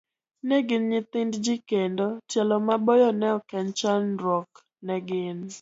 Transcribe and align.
Ne 0.47 0.57
gin 0.67 0.83
nyithind 0.91 1.33
ji 1.45 1.55
kendo, 1.69 2.07
tielo 2.29 2.55
maboyo 2.67 3.09
ne 3.19 3.27
ok 3.37 3.47
en 3.59 3.67
chandruok 3.79 4.49
ne 4.85 4.95
gin. 5.07 5.39